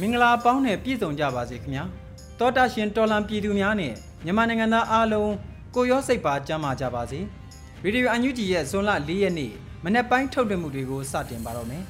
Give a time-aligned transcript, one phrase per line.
[0.00, 1.84] မင်္ဂလာပေါင်းနဲ့ပြည့်စုံကြပါစေခင်ဗျာ
[2.38, 3.92] တောတာရှင်တော်လံပြည်သူများနဲ့
[4.24, 5.32] မြန်မာနိုင်ငံသားအားလုံး
[5.74, 7.20] ကိုရောစိတ်ပါကြမ်းမာကြပါစေ
[7.84, 9.52] ရေဒီယိုအန်ယူဂျီရဲ့ဇွန်လ၄ရက်နေ့
[9.84, 11.82] မနေ့ပိုင်းထုတ်လွှင့်မှုတွေကိုစတင်ပါတော့မယ်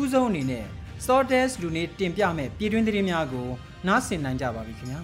[0.00, 0.64] ဥဆုံးအနေနဲ့
[1.06, 3.46] Sortes လူနေတင်ပြမဲ့ပြည်တွင်းသတင်းများကို
[3.86, 5.00] နားဆင်နိုင်ကြပါပြီခင်ဗျာ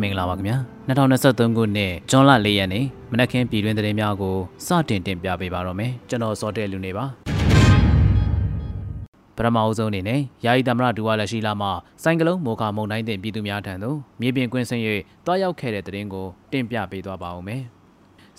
[0.00, 0.56] မင်္ဂလာပါခင်ဗျာ
[0.88, 7.04] 2023ခုနှစ်ဇွန်လ၄ရက်နေ့ မနက်ခင်းပြည်တွင်းသတင်းများကိုစတင်တင်ပြပေးပါတော့မယ်ကျွန်တော်စောတဲ့လူနေပါ
[9.36, 11.68] ပထမအဆုံးအနေနဲ့ယာယီသမရဒူဝါလက်ရှိလာမှ
[12.02, 14.82] စိုင်ကလုံးမော်ခမုံတိုင်းတင်ပြည်သူများထံသို့မြေပြင်ကွင်းဆင်း၍
[15.26, 17.62] တွားရောက်ခဲ့တဲ့သတင်းကိုတင်ပြပေးသွားပါဦးမယ်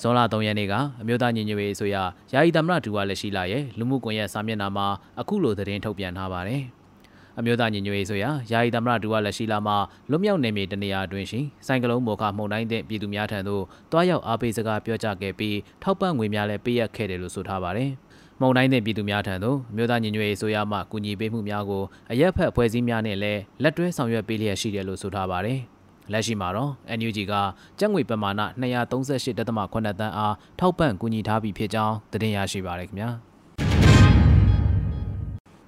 [0.02, 1.96] ဇွန်လ3ရက်နေ့ကအမျိုးသားညီညွတ်ရေးအစိုးရ
[2.34, 4.88] ယာယီသမရဒူဝါလက်ရှိလာရဲ့လူမှုကွန်ရက်စာမျက်နှာမှာ
[5.20, 6.64] အခုလိုသတင်းထုတ်ပြန်ထားပါတယ်။
[7.40, 9.74] အမျိုးသားညီညွတ်ရေးဆိုရာယာယီသမရဒူဝါလက်ရှိလာမှ
[10.10, 17.92] လွတ်မြောက်နေမည်တနေရာအတွင်းရှိစိုင်ကလုံးမော်ခမှုန်တိုင်းတဲ့ပြည်သူများထံသို့တွားရောက်အားပေးစကားပြောကြားခဲ့ပြီးထောက်ပံ့ငွေများလည်းပေးအပ်ခဲ့တယ်လို့ဆိုထားပါတယ်။
[18.42, 25.60] မုံတိုင်းတဲ့ပြည်သူများထံသို့မြို့သားညီညွတ်ရေးဆိုရမှကူညီပေးမှုများကိုအရက်ဖက်ဖွဲ့စည်းများနဲ့လည်းလက်တွဲဆောင်ရွက်ပေးလျက်ရှိတယ်လို့ဆိုထားပါတယ်။
[26.12, 27.34] လက်ရှိမှာတော့ NUG က
[27.80, 29.38] ကျပ်ငွေပမာဏ238.8
[30.00, 33.10] တန်းအားထောက်ပံ့ကူညီထားပြီးဖြစ်ကြောင်းသတင်းရရှိပါရခင်ဗျာ။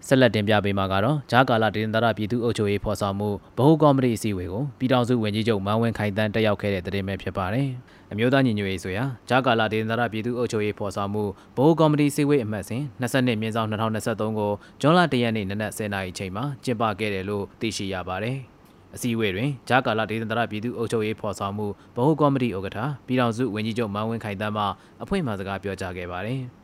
[0.07, 7.67] ဆက်လက်တင်ပြပေးမှာကတော့ဂျာကာလာဒေသန္တရပြည်သူ့အုပ်ချုပ်ရေးဖော်ဆောင်မှုဗဟိုကော်မတီအစည်းအဝေးကိုပြည်ထောင်စုဝန်ကြီးချုပ်မန်းဝင်းခိုင်တန်းတက်ရောက်ခဲ့တဲ့သတင်းပဲဖြစ်ပါတယ်။
[8.11, 11.27] အမျိုးသားညီညွတ်ရေးဆိုရာဂျာကာလာဒေသန္တရပြည်သူ့အုပ်ချုပ်ရေးဖော်ဆောင်မှုဗ
[11.57, 14.51] ဟိုကော်မတီအစည်းအဝေးအမှတ်စဉ်22မြင်းဆောင်2023ကို
[14.81, 18.37] ဇွန်လ1ရက်နေ့နနက်10:00နာရီချိန်မှာကျင်းပခဲ့တယ်လို့သိရှိရပါတယ်။
[18.95, 24.65] အစည်းအဝေးတွင်ဂျာကာလာဒေသန္တရပြည်သူ့အုပ်ချုပ်ရေးဖော်ဆောင်မှုဗဟိုကော်မတီဥက္ကဋ္ဌပြည်ထောင်စုဝန်ကြီးချုပ်မန်းဝင်းခိုင်တန်းမှ
[25.01, 26.41] အဖွင့်အမှာစကားပြောကြားခဲ့ပါတယ်။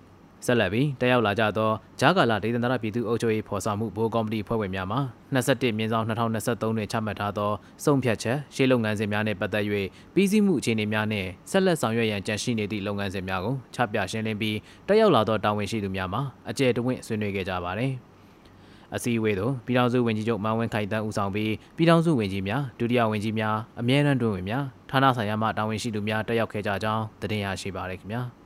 [0.45, 4.97] ဆက်လက်ပြီးတက်ရောက်လာကြသောဂျာကာလာဒေသန္တရပြည်သူ့အုပ်ချုပ်ရေးဖော်ဆောင်မှုဘိုးကော်မတီဖွဲ့ဝင်များမှ
[5.35, 7.51] 21မြင်းဆောင်2023တွင်ချမှတ်ထားသော
[7.83, 9.63] စုံဖြတ်ချက်ရှေ့လုပ်ငန်းစဉ်များနှင့်ပတ်သက်၍
[10.13, 14.57] ပြည်စည်းမှုအခြေအနေများနှင့်ဆက်လက်ဆောင်ရွက်ရန်ကြံရှိနေသည့်လုပ်ငန်းစဉ်များကိုချပြရှင်းလင်းပြီး
[14.87, 16.19] တက်ရောက်လာသောတာဝန်ရှိသူများမှ
[16.49, 17.93] အကြံတဝင့်ဆွေးနွေးခဲ့ကြပါသည်
[18.95, 28.23] အစည်းအဝေးသို့ပြည်ထောင်စုဝန်ကြီးချုပ်မန်ဝင်းခိုင်တန်းဦးဆောင်ပြီးပြည်ထောင်စုဝန်ကြီးများဒုတိယဝန်ကြီးများအမြဲတမ်းတွင်ဝင်များဌာနဆိုင်ရာမှတာဝန်ရှိသူများတက်ရောက်ခဲ့ကြကြောင်းတင်ပြရရှိပါရခင်ဗျာ။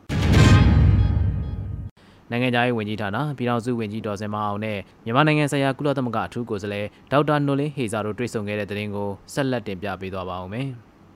[2.32, 10.68] နိုင်ငံသားရေးဝန်ကြီးဌာနပြည်ထောင်စုဝန်ကြီးဒေါ်စင်မအောင်နဲ့မြန်မာနိုင်ငံဆိုင်ရာကုလသမဂ္ဂအထူးကိုယ်စားလှယ်ဒေါက်တာနိုလင်းဟေဇာတို့တွေ့ဆုံခဲ့တဲ့တဲ့ရင်ကိုဆက်လက်တင်ပြပေးသွားပါဦးမယ်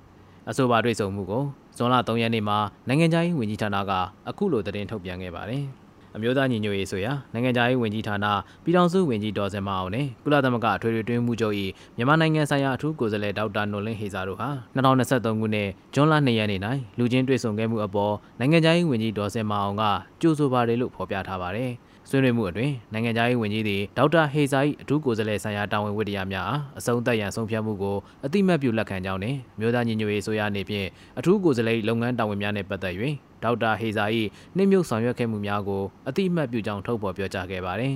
[0.50, 1.44] ။အဆိုပါတွေ့ဆုံမှုကို
[1.78, 2.58] ဇွန်လ3ရက်နေ့မှာ
[2.88, 3.92] နိုင်ငံသားရေးဝန်ကြီးဌာနက
[4.30, 5.66] အခုလိုသတင်းထုတ်ပြန်ခဲ့ပါတယ်။
[6.16, 8.26] အမျိုးသားညီညွတ်ရေးဆိုရာနိုင်ငံခြားရေးဝန်ကြီးဌာန
[8.64, 11.56] ပြည်ထောင်စုဝန်ကြီးဒေါ်စင်မအောင်နဲ့ကုလသမဂ္ဂအထွေထွေတွင်းမှုချုပ်၏
[11.98, 16.62] မြန်မာနိုင်ငံဆိုင်ရာအထူးကိုယ်စားလှယ်ဒေါက်တာနိုလင်းဟေဇာတို့ဟာ2023ခုနှစ်ဇွန်လ2ရက်နေ့၌
[16.98, 19.84] လူချင်းတွေ့ဆုံခဲ့မှုအပေါ်နိုင်ငံခြားရေးဝန်ကြီးဒေါ်စင်မအောင်က
[20.22, 21.72] ကြိုဆိုပါတယ်လို့ဖော်ပြထားပါတယ်။
[22.10, 30.88] ဆွေးနွေးမှုအတွင်းနိုင်ငံသားရေးဝန်ကြီးသည်ဒေါက်တာဟေဇာ၏အထူးကိုယ်စားလှယ်ဆိုင်ရာတာဝန်ဝတ္တရားများအားအဆုံးသတ်ရန်ဆုံးဖြတ်မှုကိုအတိမတ်ပြုလက်ခံကြောင်းနှင့်မြို့သားညီညွတ်ရေးဆိုရအနေဖြင့်
[31.20, 32.96] အထူးကိုယ်စားလှယ်လုပ်ငန်းတာဝန်များနှင့်ပတ်သက်၍
[33.44, 34.06] ဒေါက်တာဟေဇာ၏
[34.56, 37.96] နှိမ့်မြုပ်ဆောင်ရွက်ခဲ့မှုများကိုအတိမတ်ပြုကြောင်းထုတ်ဖော်ပြောကြားခဲ့ပါသည်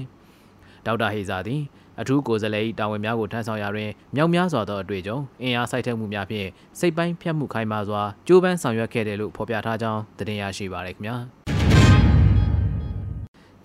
[0.85, 1.61] ဒေါက်တာဟေဇာသည်
[2.01, 6.47] အထူးကိုယ်စားလှယ်၏တာဝန်များကိုထမ်းဆောင်ရာတွင်မြောက်များစွာသောအတွေ့အကြုံအင်အားစိုက်ထက်မှုများဖြင့်
[6.79, 11.15] စိတ်ပိုင်းဖြတ်မှုခိုင်းပါစွာကြိုးပမ်းဆောင်ရွက်ခဲ့တယ်လို့ဖော်ပြထားကြောင်းတင်ပြရရှိပါရခင်ဗျာ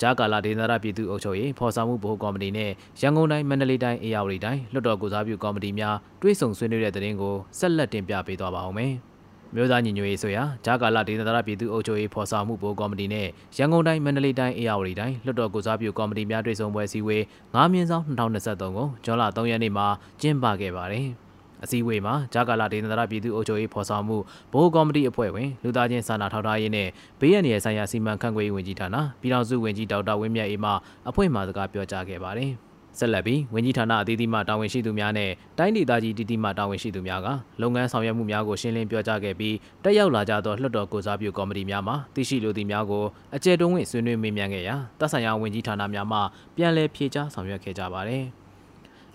[0.01, 2.71] ဂျာကာလာဒေသနာပြည်သူ့အုပ်ချုပ်ရေးဖော်ဆောင်မှုဗဟိုကော်မတီနဲ့
[3.01, 8.95] ရန်ကုန်တိုင်းမန္တလေးတိုင်းအေရဝတီတိုင်းလွှတ်တော်ကိုစားပြုကော်မတီများတွဲဆုံဆွေးနွေးတဲ့တဲ့ရင်ကိုဆက်လက်တင်ပြပေးသွားပါအောင်မယ်။
[9.55, 13.27] မြို့သားညီညွတ်ရေးဆိုရာဂျာကာလာဒေသနာပြည်သူ့အုပ်ချုပ်ရေးဖော်ဆောင်မှုဗဟိုကော်မတီနဲ့
[13.57, 17.23] ရန်ကုန်တိုင်းမန္တလေးတိုင်းအေရဝတီတိုင်းလွှတ်တော်ကိုစားပြုကော်မတီများတွဲဆုံပွဲစည်းဝေး
[17.53, 19.87] 9မြင်းဆောင်2023ကိုဇွန်လ3ရက်နေ့မှာ
[20.21, 21.07] ကျင်းပခဲ့ပါတယ်။
[21.65, 24.17] အစည်းအဝေးမှာဂျာကာလာဒေသနာပြည်သူ့အုပ်ချုပ်ရေးဖော်ဆောင်မှု
[24.53, 26.89] ဘိုးကော်မတီအဖွဲ့ဝင်လူသားချင်းစာနာထောက်ထားရေးနဲ့
[27.21, 30.71] ဘေးရန်ရဆိုင်ရာစီမံခန့်ခွဲရေးဝန်ကြီးဌာနပြည်ထောင်စုဝန်ကြီးဒေါက်တာဝင်းမြတ်အေးမှ
[31.09, 32.53] အဖွဲ့မှစကားပြောကြားခဲ့ပါတယ်။
[32.99, 37.29] ဆက်လက်ပြီးဝန်ကြီးဌာနအသီးသီးမှတာဝန်ရှိသူများနဲ့တိုင်းဒေသကြီးတည်တည်မှတာဝန်ရှိသူများက
[37.61, 43.05] လုပ်ငန်းဆောင်ရွက်မှုများကိုရှင်းလင်းပြောကြားခဲ့ပြီးတက်ရောက်လာကြသောလွှတ်တော်ကိုစားပြုကော်မတီများမှသိရှိလိုသည့်များကို
[43.37, 46.19] အကြံတုံးဝင်ဆွေးနွေးမေးမြန်းခဲ့ရာတပ်ဆိုင်ရာဝန်ကြီးဌာနများမှ
[46.57, 48.25] ပြန်လည်ဖြေကြားဆောင်ရွက်ခဲ့ကြပါသည်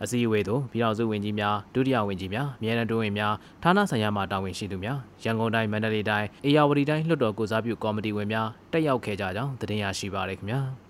[0.04, 3.34] အစည်းအဝေးသို့ပြည်ထောင်စုဝန်ကြီးများဒုတိယဝန်ကြီးများအမြဲတမ်းတွင်းဝင်များ
[3.64, 10.87] ဌာနဆိုင်ရာမှတာဝန်ရှိသူများရန်ကုန်တိုင်းမန္တလေးတိုင်းအေရဝတီတိုင်းလွှတ်တော်ကိုစားပြုကော်မတီဝင်များတက်ရောက်ခဲ့ကြကြောင်းတင်ပြရရှိပါရခင်ဗျာ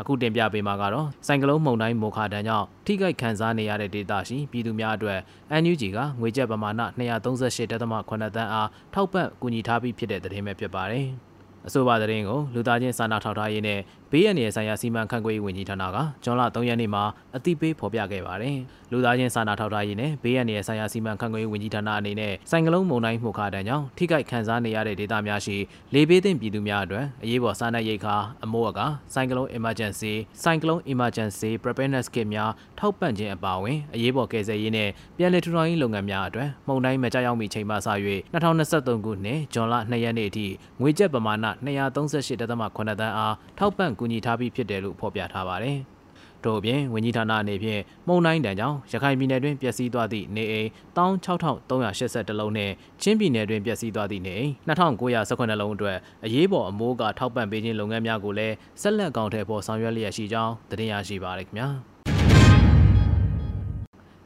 [0.00, 5.18] အခုတင်ပြပေးမှာကတော့စိုင်ကလုံးမုံတိုင်းမိုခါတန်းကြောင့်ထိခိုက်ခံစားနေရတဲ့ဒေသရှိပြည်သူများအတွက်
[5.62, 7.70] NUG ကငွေကျပ်ပမာဏ238.8
[8.36, 11.06] တန်းအားထောက်ပံ့ကူညီထားပြီးဖြစ်တဲ့သတင်းပဲဖြစ်ပါတယ်။
[11.66, 13.80] အဆိုပါသတင်းကိုလူသားချင်းစာနာထောက်ထားရေးနဲ့
[14.12, 17.04] ဘေးရန်ရဲ့ဆိုင်ရာစီမံခန့်ခွဲရေးဝန်ကြီးဌာနကဇွန်လ3ရက်နေ့မှာ
[17.36, 18.56] အသိပေးဖော်ပြခဲ့ပါတယ်။
[18.92, 25.56] လူသားချင်းစာနာထောက်ထားရေးနဲ့ဘေးရန်ရဲ့ဆိုင်ရာစီမံခန့်ခွဲရေးဝန်ကြီးဌာနအနေနဲ့စိုင်ကလုံးမုံတိုင်းမှုခါတန်းကြောင့်ထိခိုက်ခံစားနေရတဲ့ဒေသများရှိ
[25.94, 37.78] လေဘေးသင့်ပြည်သူများအတွက်အရေးပေါ်စားနပ်ရိက္ခာအမိုးအကာစိုင်ကလုံး emergency စိုင်ကလုံး emergency preparedness kit များထောက်ပံ့ခြင်းအပါအဝင်အရေးပေါ်ကယ်ဆယ်ရေးနဲ့ပြည်내ထူထောင်ရေးလုပ်ငန်းများအတွက်မုံတိုင်းမကြောက်ရောက်မီချိန်မှစ၍
[38.34, 40.46] 2023ခုနှစ်ဇွန်လ2ရက်နေ့အထိ
[40.80, 42.40] ငွေကျပ်ပမာဏ238.8
[43.00, 45.78] တန်းအားထောက်ပံ့ကူညီထားပြီးဖြစ်တယ်လို့ဖော်ပြထားပါတယ်။
[46.44, 61.68] တို့အပြင်ဝန်ကြီးဌာနအနေဖြင့်မုံတိုင်းတန်ကြောင့်ရခိုင်ပြည်နယ်တွင်ပျက်စီးသွားသည့်နေအိမ်16382လုံးနှင့်ချင်းပြည်နယ်တွင်ပျက်စီးသွားသည့်နေအိမ်2918လုံးအတွက်အရေးပေါ်အမိုးကထောက်ပံ့ပေးခြင်းလုပ်ငန်းများကိုလည်းဆက်လက်ကောင်ထဲပေါ်ဆောင်ရွက်လျက်ရှိကြောင်းသတင်းရရှိပါရခင်ဗျာ။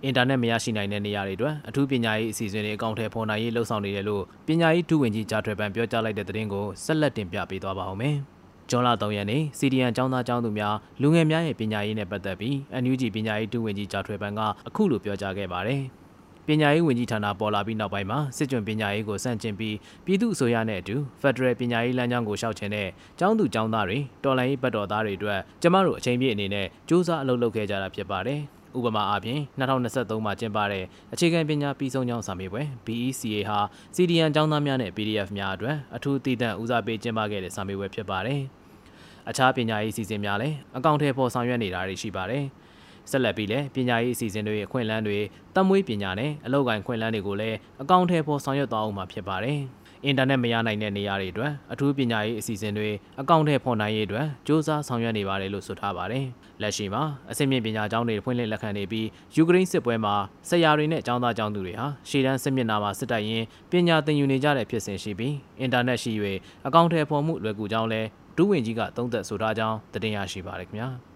[0.05, 8.19] အင်တာနက်မရရှိနိုင်တဲ့နေရာတွေအတွက်အထူးပညာရေးအစီအစဉ်တွေအကောင့်ထဲပေါ်နိုင်ရေးလှုံ့ဆော်နေတယ်လို့ပညာရေးဒုဝန်ကြီးဂျာထွေပန်ပြောကြားလိုက်တဲ့သတင်းကိုဆက်လက်တင်ပြပေးသွားပါဦးမယ်။
[8.71, 15.83] ဂျွန်လာ3ရက်နေ့စီဒီအန်ចောင်းသားចောင်းသူများလူငယ်များရဲ့ပညာရေးနဲ့ပတ်သက်ပြီး NUG ပညာရေးဒုဝန်ကြီးဂျာထွေပန်ကအခုလိုပြောကြားခဲ့ပါတယ်။
[16.49, 22.89] ပညာရေးဝန်ကြီးဌာနပေါ်လာပြီးနောက်ပိုင်းမှာစစ်ကြွပညာရေးကိုစန့်ကျင်ပြီးပြည်သူ့အစိုးရနဲ့အတူဖက်ဒရယ်ပညာရေးလမ်းကြောင်းကိုရှောက်ချင်တဲ့
[23.19, 28.41] ကျောင်းသူကျောင်းသားတွေတော်လှန်ရေးဘက်တော်သားတွေအတွက်ကျမတို့အချိန်ပြည့်အနေနဲ့စူးစမ်းအလုပ်လုပ်ခဲ့ကြတာဖြစ်ပါတယ်။
[28.77, 33.59] ဥပမာအားဖြင့်2023မှာကျင်းပတဲ့အခြေခံပညာပြီးဆုံးကျောင်းစာမေးပွဲ BECA ဟာ
[33.97, 38.41] CDN ကျောင်းသားများနဲ့ PDF များအတွက်အထူးတည်တံ့ဦးစားပေးကျင်းပခဲ့တဲ့စာမေးပွဲဖြစ်ပါတယ်။
[39.29, 42.45] အခြားပညာရေးအစီအစဉ်များလည်းအကောင့်ထဲပေါ်ဆောင်ရွက်နေတာတွေရှိပါတယ်။
[43.11, 45.19] ဆက်လက်ပြီးလည်းပညာရေးအစီအစဉ်တွေအခွင့်အလမ်းတွေ
[45.55, 49.59] တမွေးပညာနဲ့အလောက်ကိုင်းခွင့်လန်းတွေကိုလည်းအကောင့်ထဲပေါ်ဆောင်ရွက်သွားအောင်မှာဖြစ်ပါတယ်။
[50.05, 52.89] အင်တာနက်မရနိုင်တဲ့နေရာတွေအတွက်အထူးပညာရေးအစီအစဉ်တွေ
[53.21, 56.25] အကောင့်ထဲပေါ်နိုင်ရေးအတွက်စ조사ဆောင်ရွက်နေပါတယ်လို့ဆိုထားပါတယ်။
[56.63, 59.07] လက်ရှိမှာအဆင့်မြင့်ပညာကျောင်းတွေဖွင့်လှစ်လက်ခံနေပြီး
[59.37, 60.15] ယူကရိန်းစစ်ပွဲမှာ
[60.49, 66.13] ဆရာတွေနဲ့ကျောင်းသားကျောင်းသူတွေဟာရှေ့တန်းစစ်မျက်နှာမှာစစ်တိုက်ရင်းပညာသင်ယူနေကြတဲ့ဖြစ်စဉ်ရှိပြီးအင်တာနက်ရှိ၍
[66.67, 68.01] အကောင့်ထဲပေါ်မှုလွယ်ကူကြောင်းလဲ
[68.37, 70.91] ဒုဝင်ကြီးကသုံးသပ်ဆိုထားကြောင်းတင်ရရှိပါရခင်ဗျာ။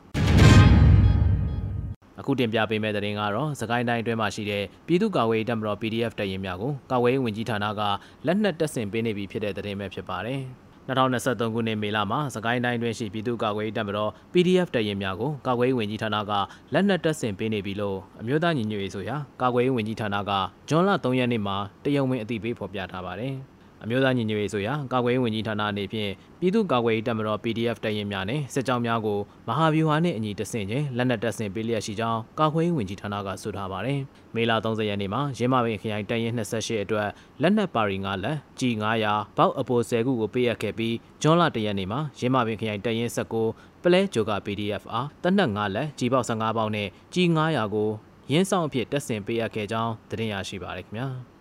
[2.20, 7.82] အခုတင်ပြပေးမယ့်သတင်းကတော့စကိုင်းတိုင်းအတွင်းမှာရှိတဲ့ပြည်သူ့ကာကွယ်ရေးတပ်မတော် PDF တပ်ရင်းများကိုကာကွယ်ရေးဝန်ကြီးဌာနက
[8.26, 10.40] လက်နက်တပ်ဆင်ပေးနေပြီဖြစ်တဲ့သတင်းပဲဖြစ်ပါတယ်။
[10.88, 16.32] 2023ခုနှစ်မေလမှာစကိုင်းတိုင်းတွင်ရှိပြည်သူ့ကာကွယ်ရေးတပ်မတော် PDF တပ်ရင်းများကိုကာကွယ်ရေးဝန်ကြီးဌာနက
[16.74, 20.32] လက်နက်တပ်ဆင်ပေးနေပြီလို့အမျိုးသားညီညွတ်ရေးဆိုရာကာကွယ်ရေးဝန်ကြီးဌာနက
[20.68, 23.34] ဇွန်လ3ရက်နေ့မှာတရုံဝင်အသိပေးဖော်ပြထားပါတယ်။
[23.82, 26.10] အမျိုးသားညီညွတ်ရေးဆိုရာကာကွယ်ရေးဝန်ကြီးဌာနအနေဖြင့်
[26.40, 34.00] ပြည်သူ့ကာကွယ်ရေးတပ်မတော် PDF တပ်ရင်းများနဲ့စစ်ကြောင်းများကိုမဟာဗျူဟာနှင့်အညီတဆင့်ချင်းလက်နက်တပ်ဆင်ပေးလျက်ရှိကြောင်းကာကွယ်ရေးဝန်ကြီးဌာနကဆိုထားပါတယ်။
[34.34, 37.08] မေလ30ရက်နေ့မှာရင်းမပင်ခရိုင်တပ်ရင်း28အတွက်
[37.42, 47.90] လက်နက်ပါရီ9လက် G900 ဘောက်အပို10ခုကိုပေးအပ်ခဲ့ပြီးဂျွန်လ1ရက်နေ့မှာရင်းမပင်ခရိုင်တပ်ရင်း19ပလဲဂျိုက PDF အားတနက်9လက် G ဘောက်15ပေါက်နဲ့ G900 ကို
[48.32, 51.08] ရင်းဆောင်အဖြစ်တက်ဆင်ပေးအပ်ခဲ့ကြောင်းသတင်းရရှိပါရခင်ဗျာ။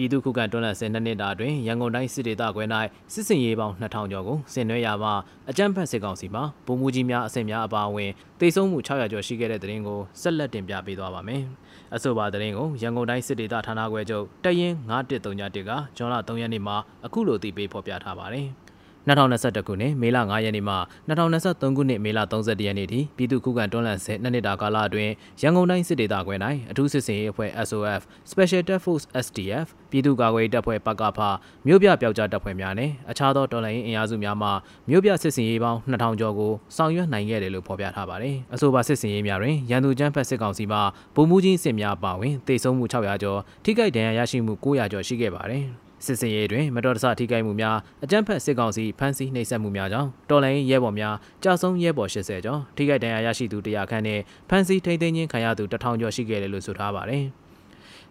[0.00, 2.64] ပြည်သူ့ခုခံတွန်းလှန်စစ်နှစ်နှစ်တာအတွင်းရန်ကုန်တိုင်းစစ်ဒေသခွဲ၌
[3.12, 5.10] စစ်စင်ရေးပေါင်း2000ကျော်ကိုဆင်နွှဲရာမှ
[5.50, 8.10] အကြမ်းဖက်စစ်ကောင်စီမှဗိုလ်မှူးကြီးများအဆင့်များအပါအဝင်
[8.40, 11.42] တေဆုံးမှု600ကျော်ရှိခဲ့တဲ့တဲ့ရင်ကိုဆက်လက်တင်ပြပေးသွားပါမယ်။
[11.94, 18.48] အဆိုပါတဲ့ရင်ကိုရန်ကုန်တိုင်းစစ်ဒေသဌာနခွဲချုပ်တရင်9131ကဇွန်လ3ရက်နေ့မှာအခုလိုတည်ပေးဖော်ပြထားပါတယ်။
[19.08, 20.76] 2021ခုနှစ်မေလ9ရက်နေ့မှ
[21.08, 26.34] 2023ခုနှစ်မေလ31ရက်နေ့ထိပြည်သူ့ခုခံတွန်းလှန်စစ်နှစ်နှစ်တာကာလအတွင်းရန်ကုန်တိုင်းစစ်ဒေသခွဲ၌
[26.70, 31.18] အထူးစစ်စင်ရေးအဖွဲ့ SOF Special Task Force STF ပြည်သူ့ကာကွယ်ရေးတပ်ဖွဲ့ပကဖ
[31.66, 34.48] မြို့ပြပျောက်ကြားတပ်ဖွဲ့များနဲ့အခြားသောတော်လှန်ရေးအင်အားစုများမှ
[34.90, 40.78] မြို့ပြစစ်စင်ရေးပေါင်း2000ကျော်ကိုဆောင်ရွက်နိုင်ခဲ့တယ်လို့ဖော်ပြထားပါတယ်။အဆိုပါစစ်စင်ရေးများတွင်ရန်သူကျန်းဖက်စစ်ကောင်စီမှ
[41.14, 45.64] ဗိုလ်မှူးကြီးစစ်များပါဝင်တေဆုံးမှု600ကျော်ထိခိုက်ဒဏ်ရာရရှိမှု900ကျော်ရှိခဲ့ပါတယ်။
[46.04, 57.39] စစ်စင်ရေးတွင်မတော်တဆထိခိုက်မှုများအကြမ်းဖက်စစ်ကောင်စီဖမ်းဆီးနှိပ်စက်မှုများကြောင့်တော်လိုင်းရဲဘော်များကြာဆုံးရဲဘော်80ကျော်ထိခိုက်ဒဏ်ရာရရှိသူ100ခန့်နဲ့ဖမ်းဆီးထိန်းသိမ်းခြင်းခံရသူ1000ကျော်ရှိခဲ့တယ်လို့ဆိုထားပါတယ်။စ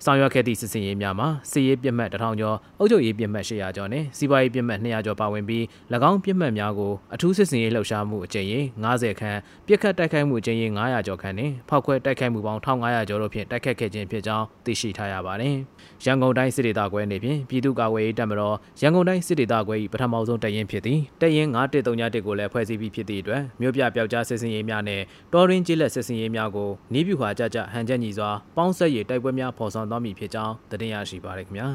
[0.06, 5.64] ဆောင်ရွက်ခဲ့သည့်စစ်စင်ရေးများမှာစစ်ရေးပြစ်မှတ်1000ကျော်အုပ်ချုပ်ရေးပြစ်မှတ်800ကျော်နဲ့စီးပွားရေးပြစ်မှတ်200ကျော်ပါဝင်ပြီး၎
[6.10, 15.56] င်းပြစ်မှတ်များကိုအထူးစစ်စင်ရေးလှုပ်ရှားမှုအကြိမ်ရေ90ခန်းပြစ်ခတ်တိုက်ခိုက်မှုအကြိမ်ရေ900ကျော်ခန့်နဲ့ဖောက်ခွဲတိုက်ခိုက်မှုပေါင်း1500ကျော်တို့ဖြင့်တိုက်ခတ်ခဲ့ခြင်းဖြစ်ကြောင်းသိရှိထားရပါတယ်။
[16.06, 25.02] ရန်ကုန်တိုင်းစစ်ဒေသခွဲနေဖြင့်ပြည်သူ့ကာကွယ်ရေးတပ်မတော်ရန်ကုန်တိုင်းစစ်ဒေသခွဲ၏ပထမဆုံးတရင်ဖြစ်သည်တရင်9131ကိုလည်းဖွဲ့စည်းပြီးဖြစ်သည့်အတွက်မြို့ပြပျောက်ကြားစစ်စင်ရေးများနဲ့
[25.34, 31.68] တော်ရင်းကျေးလက်စစ်စင်ရေးများကိုနီးပြူဟာကြကြဟန်ချက်ညီစွာပေါင်းဆက်ရတိုက်ပွဲများဖော်ဆောင်သွားမည်ဖြစ်ကြောင်းသတင်းရရှိပါရခင်ဗျာ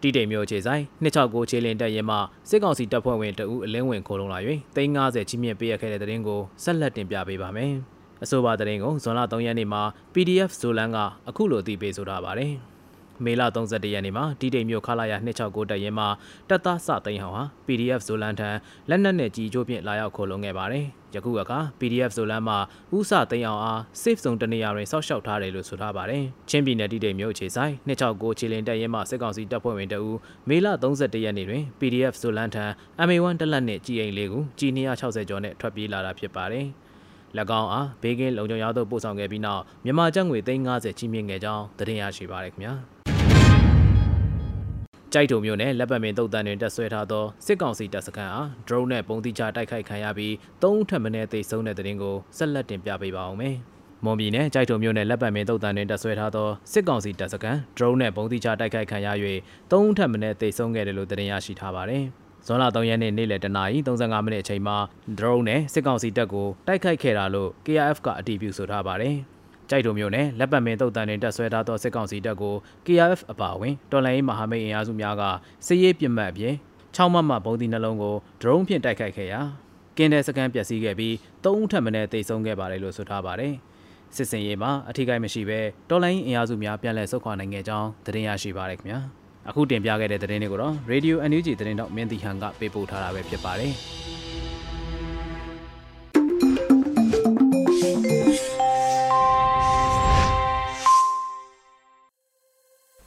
[0.00, 2.16] တီတိမ်မျိုးခြေဆိုင်269ခြေလင်းတက်ရင်မှ
[2.48, 4.38] စစ်ကောင်စီတပ်ဖွဲ့ဝင်တအူးအလင်းဝင်ခိုးလုံလာ၍
[4.76, 7.72] 350ချင်းမြင့်ပေးရခဲ့တဲ့သတင်းကိုဆက်လက်တင်ပြပေးပါမယ်။
[8.22, 9.82] အဆိုပါသတင်းကိုဇွန်လ3ရက်နေ့မှာ
[10.14, 10.98] PDF ဇိုလန်က
[11.28, 12.52] အခုလိုတည်ပေးဆိုထားပါတယ်။
[13.24, 16.08] မေလ31ရက်နေ့မှာတီတိမ်မြို့ခလာရ269တပ်ရင်းမှာ
[16.48, 18.50] တပ်သားစသိန်းဟောင်ဟာ PDF ဇိုလန်ထံ
[18.88, 22.58] လက်နက်နဲ့ကြီးကျိုးဖြင့်လာရောက်ခိုလုံခဲ့ပါတယ်။ယခုအခါ PDF ဇိုလန်မှာ
[22.96, 30.10] ဥစသိန်းအောင်အား safe zone တနေရာတွင်ဆောက်ရှောက်ထားတယ်လို့ဆိုထားပါတယ်။ချင်းပြည်နယ်တီတိမ်မြို့အခြေဆိုင်269ခြေလင်တပ်ရင်းမှစစ်ကောင်စီတပ်ဖွဲ့ဝင်တအူ
[30.48, 32.64] မေလ31ရက်နေ့တွင် PDF ဇိုလန်ထံ
[33.06, 36.66] MA1 တက်လက်နှင့်ကြီးအိမ်လေးကိုကြီး260 ကျော်နဲ့ထွက်ပြေးလာတာဖြစ်ပါတယ်။၎
[37.58, 42.74] င်းအားဘေးကင်းလုံခြုံရေးသို့ပို့ဆောင်ခဲ့ပြီးနောက်မြန်မာကျပ်ငွေ350ချီးမြှင့်ခဲ့ကြောင်းသတင်းရရှိပါရခင်ဗျာ။
[45.12, 53.56] ကြိုက်တုံမျိုးနဲ့လက်ပတ်မင်းတုတ်တန်တွင်တက်ဆွဲထားသောစစ်ကောင်စီတပ်စခန်းအား drone နဲ့ပုံတိချတိုက်ခိုက်ခံရပြီး၃ဦးထပ်မံသေဆုံးတဲ့တဲ့တင်ကိုဆက်လက်တင်ပြပေးပါအောင်မယ်။
[54.04, 59.08] မွန်ပြည်နယ်ကြိုက်တုံမျိုးနဲ့လက်ပတ်မင်းတုတ်တန်တွင်တက်ဆွဲထားသောစစ်ကောင်စီတပ်စခန်း drone နဲ့ပုံတိချတိုက်ခိုက်ခံရ၍
[59.70, 62.04] ၃ဦးထပ်မံသေဆုံးခဲ့တယ်လို့သတင်းရရှိထားပါတယ်။
[62.46, 64.76] ဇွန်လ3ရက်နေ့နေ့လယ်တနာရီ35မိနစ်အချိန်မှာ
[65.18, 69.14] drone နဲ့စစ်ကောင်စီတပ်ကိုတိုက်ခိုက်ခဲ့တာလို့ KRF ကအတည်ပြုဆိုထားပါတယ်။
[69.70, 72.54] ကြိုက်တုံမျိုးနဲ့လက်ပတ်မင်းတုတ်တန်တွင်တက်ဆွဲထားသောစစ်ကောင်စီတပ်ကို
[72.86, 75.22] KRF အပါအဝင်တော်လိုင်းမဟာမိတ်အင်အားစုများက
[75.66, 76.54] စစ်ရေးပြစ်မှတ်အပြင်
[76.96, 79.40] 6မမဘုံဒီနှလုံးကို drone ဖြင့်တိုက်ခိုက်ခဲ့ရာ
[79.96, 83.54] ကင်းတဲ့စကန်ပျက်စီးခဲ့ပြီး3ဦးထပ်မံတိတ်ဆုံးခဲ့ပါတယ်လို့ဆိုထားပါတယ်။
[84.16, 85.60] စစ်စင်ရေးမှာအထူးကိမရှိဘဲ
[85.90, 89.00] တော်လိုင်းအင်အားစုများပြန်လည်ဆုတ်ခွာနိုင်ခဲ့ကြောင်းသတင်းရရှိပါရခင်ဗျာ။
[89.48, 93.72] အခုတင်ပြခဲ့တဲ့သတင်းတွေကိုတော့ Radio NUG သတင်းတော့မင်းတီဟန်ကပေးပို့ထားတာပဲဖြစ်ပါတယ်။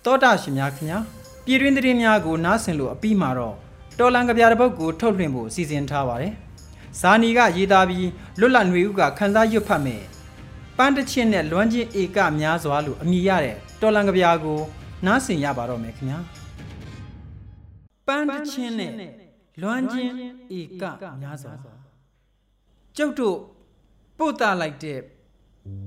[0.06, 1.00] တောတာရှင်များခင်ဗျာ
[1.46, 3.56] ပြည်တွင်းသတင်းများကိုနားဆင်လို့အပြီးမှာတော့
[4.00, 6.34] တော်လန်ကဗျာတစ်ပုဒ်ကိုထုတ်လွှင့်ဖို့စီစဉ်ထားပါတယ်။
[7.00, 8.08] ဇာနီကရေးသားပြီး
[8.40, 10.04] လွတ်လပ်ຫນွေဥကခန်းစားရွတ်ဖတ်မယ်။
[10.78, 14.60] ပန်းတချင်းနဲ့လွမ်းချင်းဧကများစွာလို့အမည်ရတဲ့တော်လန်ကဗျာကို
[15.06, 16.20] နားဆင်ရပါတော့မယ်ခင်ဗျာ။
[18.08, 18.92] ပန်းတချင်းနဲ့
[19.62, 20.12] လွမ်းချင်း
[20.58, 20.84] ဧက
[21.22, 21.54] များစွာ
[22.98, 23.38] ကျုပ်တို့
[24.18, 25.00] ပို့တာလိုက်တဲ့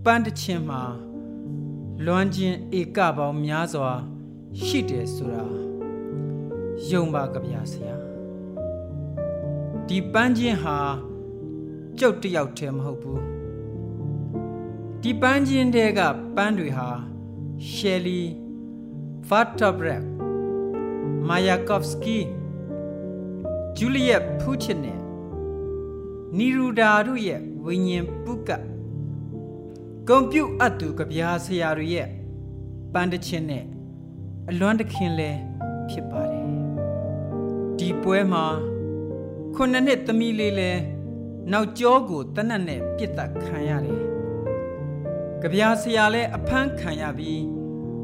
[0.05, 0.83] ပန်းတချင်းမှာ
[2.07, 3.91] လွမ်းခြင်းဧကပေါင်းများစွာ
[4.65, 5.45] ရှိတယ်ဆိုတာ
[6.89, 7.97] ယုံပါကြဗျာဆရာ
[9.89, 10.77] ဒီပန်းချင်းဟာ
[11.99, 13.23] ကျုပ်တယောက်တည်းမဟုတ်ဘူး
[15.03, 16.01] ဒီပန်းချင်းတဲက
[16.37, 16.89] ပန်းတွေဟာ
[17.71, 18.21] ရှယ်လီ
[19.31, 20.03] ဗာတာဘရက်
[21.29, 22.19] မာယာကော့ဖစကီ
[23.77, 24.99] ဂျူလီယက်ဖူချစ်နဲ့
[26.37, 28.65] နီရူဒါတို့ရဲ့ဝိညာဉ်ပုကတ်
[30.09, 32.09] ကွန်ပျူအပ်သူကဗျာဆရာတွေရဲ့
[32.93, 33.65] ပန်းတချင်းနဲ့
[34.51, 35.31] အလွမ်းတခင်လဲ
[35.91, 36.49] ဖြစ်ပါတယ်
[37.79, 38.45] ဒီပွဲမှာ
[39.55, 40.71] ခုနှစ်နှစ်သမီးလေးလဲ
[41.53, 44.03] နောက်ကျောကိုတနတ်နဲ့ပြစ်တက်ခံရတယ်
[45.43, 47.60] ကြဗျာဆရာလဲအဖမ်းခံရပြီး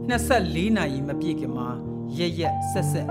[0.08, 1.68] 24နာရီမပြည့်ခင်မှာ
[2.18, 3.08] ရက်ရက်ဆက်ဆက်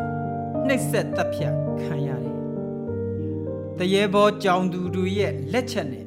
[0.67, 2.37] နှိပ်ဆက်တပ်ဖြတ်ခံရတယ်
[3.77, 6.05] တရေဘောကြောင်သူတို့ရဲ့လက်ချက်နဲ့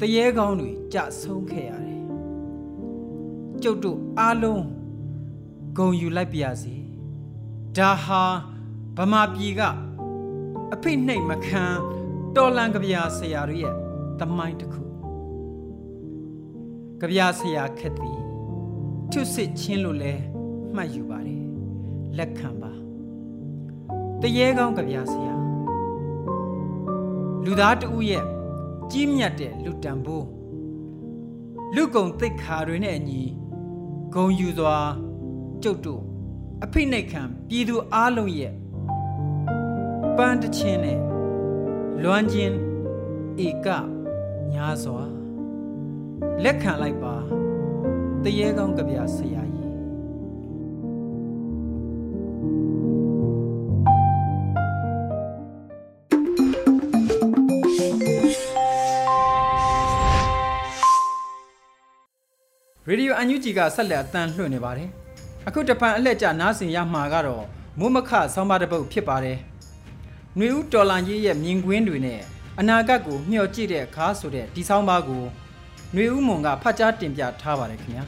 [0.00, 2.04] တရေကောင်းတွေကြဆုံးခဲ့ရတယ်
[3.62, 4.64] ကျုပ်တို့အားလုံး
[5.76, 6.76] ဂုံယူလိုက်ပါစေ
[7.76, 8.22] ဒါဟာ
[8.96, 9.60] ဗမာပြည်က
[10.74, 11.64] အဖိနှိတ်မခံ
[12.36, 13.74] တော်လန်ကြပြာဆရာတို့ရဲ့
[14.20, 14.82] တမိုင်းတစ်ခု
[17.00, 18.25] ကြပြာဆရာခက်သည်
[19.12, 20.14] ထုစစ်ချင်းလို့လဲ
[20.76, 21.44] မှတ်ယူပါတယ်
[22.18, 22.72] လက်ခံပါ
[24.20, 25.34] တရေကောင်းကြပြာဆရာ
[27.44, 28.24] လူသားတဦးရဲ့
[28.90, 30.26] ကြီးမြတ်တဲ့လူတံပိုး
[31.74, 33.22] လူကုံသိက္ခာတွေနဲ့အညီ
[34.14, 34.78] ဂုံယူစွာ
[35.62, 36.02] ကျုပ်တို့
[36.64, 38.52] အဖိနှိတ်ခံပြည်သူအားလုံးရဲ့
[40.16, 41.00] ပန်းတချင်းနဲ့
[42.02, 42.56] လွမ်းချင်း
[43.46, 43.68] ဧက
[44.52, 45.04] ညာစွာ
[46.42, 47.16] လက်ခံလိုက်ပါ
[48.26, 49.70] တရေကောင်းကြပြဆရာကြီး
[62.88, 64.88] ရေဒီယိုအန်ယူဂျီကဆက်လက်အတန်းလွှင့်နေပါတယ်။
[65.46, 67.44] အခုတပန်အလှည့်ကျနားဆင်ရမှာကတော့
[67.78, 69.38] မိုးမခဆောင်းပါတစ်ပုတ်ဖြစ်ပါတယ်။
[70.36, 72.20] ຫນွေဦးတော်လန်ကြီးရဲ့မြင်ကွင်းတွေနဲ့
[72.58, 75.24] အနာဂတ်ကိုမျှော်ကြည့်တဲ့အခါဆိုတဲ့ဒီဆောင်းပါကို
[75.94, 78.04] ຫນွေဦးမွန်ကဖတ်ကြားတင်ပြထားပါတယ်ခင်ဗျာ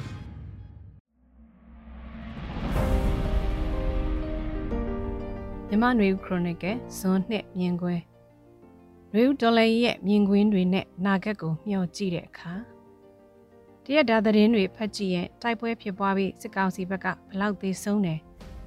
[5.69, 8.03] မြမຫນွေဦးခရိုနီကယ်ဇွန်နှစ်မြင်ကွင်း
[9.11, 12.53] ຫນွေဦးဒေါ်လာရဲ့မြင်ကွင်းတွေနဲ့နာဂက်ကိုမျှော်ကြည့်တဲ့အခါ
[13.85, 18.19] တရက်ဒါသတင်းတွေဖတ်ကြည့်ရင်တိုက်ပွဲဖြစ်ပွားပြီးစစ်ကောင်စီဘက်ကဘလောက်သေးဆုံးတယ်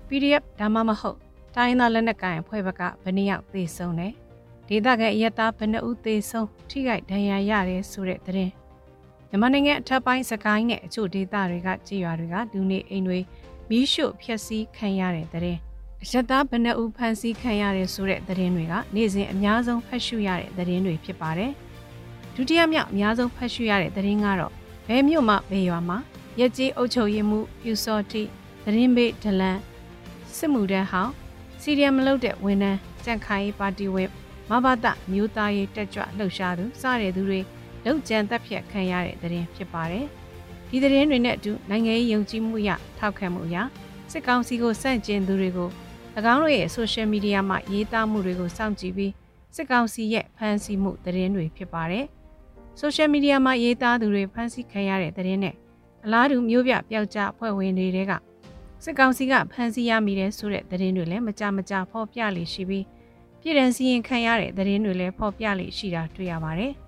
[0.08, 1.18] PDF ဒါမှမဟုတ်
[1.56, 4.14] တိုင်းသားလက်နက်ကိုင်အဖွဲ့ဘက်ကဘယ်နှယောက်သေဆုံးတယ်
[4.68, 8.61] ဒေသခံအရက်သားဘယ်နှဦးသေဆုံးထိခိုက်ဒဏ်ရာရတယ်ဆိုတဲ့သတင်း
[9.32, 13.20] မြန်မာနိုင်ငံအထက်ပိုင်းစကိုင်းနဲ့အချို့ဒေသတွေကကြေးရွာတွေကလူနေအိမ်တွေ
[13.70, 15.58] မီးရှို့ဖျက်ဆီးခံရတဲ့တဲ့
[16.04, 21.52] အရက်သားဘယ်နှဦးဖမ်းဆီးခံရတယ်ဆိုတဲ့သတင်းတွေကနေ့စဉ်အများဆုံးဖတ်ရှုရတဲ့သတင်းတွေဖြစ်ပါတယ်
[22.36, 24.52] ဒုတိယမြောက်အများဆုံးဖတ်ရှုရတဲ့သတင်းကတော့
[24.88, 25.98] ဘဲမြို့မှာဘဲရွာမှာ
[26.40, 28.24] ရက်ကြီးအုပ်ချုပ်ရေးမှုပြူစောတိ
[28.64, 29.58] သတင်းပေးဒလန်
[30.38, 31.14] စစ်မှုတန်းဟောင်း
[31.62, 34.10] စီရီယမ်မလုပ်တဲ့ဝန်ထမ်းကြန့်ခိုင်ပါတီဝင်
[34.50, 37.40] မဘာတမျိုးသားရေးတက်ကြွလှုပ်ရှားသူစတဲ့သူတွေ
[37.86, 40.06] လုံကျန်တက်ဖြတ်ခံရတဲ့သတင်းဖြစ်ပါတယ်။
[40.70, 43.56] ဒီသတင်းတွေနဲ့အတူနိုင်ငံရေးယုံကြည်မှုရထောက်ခံမှုရ
[44.12, 45.70] စစ်ကောင်စီကိုစန့်ကျင်သူတွေကို၎
[46.34, 49.12] င်းတို့ရဲ့ social media မှာရေးသားမှုတွေကိုစောင့်ကြည့်ပြီး
[49.56, 52.06] စစ်ကောင်စီရဲ့ဖမ်းဆီးမှုသတင်းတွေဖြစ်ပါတယ်။
[52.82, 55.56] social media မှာရေးသားသူတွေဖမ်းဆီးခံရတဲ့သတင်းနဲ့
[56.06, 58.14] အလားတူမျိုးပြပျောက်ကြားအဖွဲ့ဝင်တွေက
[58.84, 62.86] စစ်ကောင်စီကဖမ်းဆီးရမိတဲ့ဆိုတဲ့သတင်းတွေလည်းမကြမကြဖော်ပြလေရှိပြီး
[63.42, 66.74] ပြည်ရန်စီရင်ခံရတဲ့သတင်းတွေလည်းဖော်ပြလေရှိတာတွေ့ရပါတယ်။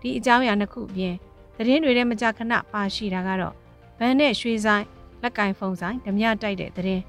[0.00, 1.14] ဒီအကြောင်းအရာနှစ်ခုပြင်
[1.56, 3.54] သတင်းတွေထဲမကြခဏပါရှိတာကတော့
[3.98, 4.84] ဗန်နဲ့ရွှေဆိုင်
[5.22, 7.02] လက်ကင်ဖုန်းဆိုင်ဓမြတိုက်တဲ့သတင်း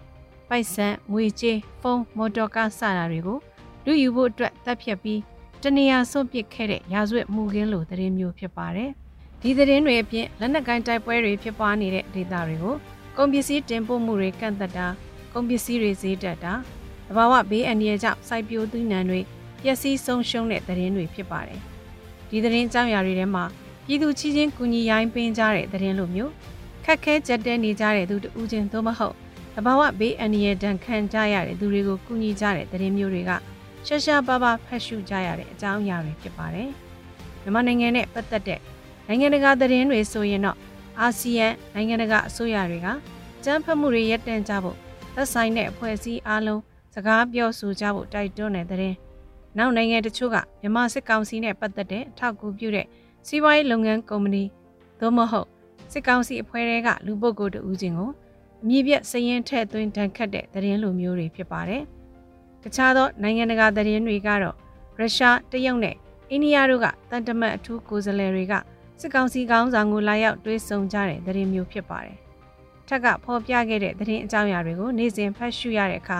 [0.49, 3.37] ပိုက်ဆံငွေကြေးဖုန်းမော်တော်ကားစတာတွေကို
[3.85, 5.19] လူယူဖို့အတွက်တပ်ဖြတ်ပြီး
[5.63, 8.89] တနေရာစွန့်ပစ်ခဲ့တဲ့ရာဇဝတ်မှုခင်းလိုသတင်းမျိုးဖြစ်ပါတယ်။
[9.41, 12.75] ဒီသတင်းတွေအပြင်လက်နက်ကိုင်းတိုက်ပွဲတွေဖြစ်ပွားနေတဲ့ဒေသတွေကို
[13.17, 14.87] ကုန်ပစ္စည်းတင်ပို့မှုတွေကန့်သက်တာ
[15.33, 16.53] ကုန်ပစ္စည်းတွေဈေးတက်တာ
[17.07, 19.19] တဘာဝဘေးအန္တရာယ်ကြောင့်စိုက်ပျိုးသီးနှံတွေ
[19.61, 21.61] ပျက်စီးဆုံးရှုံးတဲ့သတင်းတွေဖြစ်ပါတယ်။
[22.29, 23.43] ဒီသတင်းအကြောင်းအရာတွေထဲမှာ
[23.85, 26.31] ပြည်သူချင်းချင်းကူညီရိုင်းပင်းကြတဲ့သတင်းလိုမျိုး
[26.85, 29.15] ခက်ခဲကြက်တဲနေကြတဲ့သူတူးချင်းသို့မဟုတ်
[29.55, 33.31] တဘာဝဘေးအန္တရာယ်ဒဏ်ခံကြရတဲ့သူတွေကိုကူညီကြတဲ့သတင်းမျိုးတွေက
[33.85, 36.69] ရှာရှာပါပါဖတ်ရှုကြရတဲ့အကြောင်းအရာတွေဖြစ်ပါတယ်။
[37.41, 38.59] မြန်မာနိုင်ငံနဲ့ပတ်သက်တဲ့
[39.07, 40.57] နိုင်ငံတကာသတင်းတွေဆိုရင်တော့
[40.99, 42.87] အာဆီယံနိုင်ငံတကာအစိုးရတွေက
[43.43, 44.77] ကြမ်းဖက်မှုတွေရပ်တန့်ကြဖို့
[45.15, 46.61] သက်ဆိုင်တဲ့အဖွဲ့အစည်းအားလုံး
[46.95, 48.95] စကားပြောဆိုကြဖို့တိုက်တွန်းတဲ့တဲ့။
[49.57, 52.85] နောက်နိုင်ငံတချို့ကမြန်မာစစ်ကောင်စီနဲ့ပတ်သက်တဲ့အထောက်အကူပြုတဲ့
[53.27, 54.43] စီးပွားရေးလုပ်ငန်းကုမ္ပဏီ
[54.99, 55.47] သို့မဟုတ်
[55.91, 58.11] စစ်ကောင်စီအဖွဲ့တွေကလူပုဂ္ဂိုလ်တဦးချင်းကို
[58.63, 61.83] အမြင့်ပြတ်စရင်ထည့်သွင်းတန်ခတ်တဲ့သတင်းလိုမျိုးတွေဖြစ်ပါတယ်။
[62.63, 64.55] တခြားသောနိုင်ငံတကာသတင်းတွေကတော့
[64.99, 65.95] ရုရှားတရုတ်နဲ့
[66.31, 68.53] အိန္ဒိယတို့ကတန်တမတ်အထူးကိုယ်စားလှယ်တွေက
[68.99, 72.17] စစ်ကောင်စီကောင်းဆောင်ကိုလာရောက်တွေးဆုံကြတဲ့သတင်းမျိုးဖြစ်ပါတယ်။
[72.87, 76.19] ထက်ကဖော်ပြခဲ့တဲ့သတင်းအကြောင်းအရာတွေကိုနေ့စဉ်ဖတ်ရှုရတဲ့အခါ